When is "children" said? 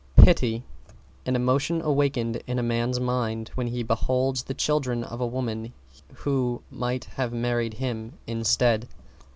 4.55-5.03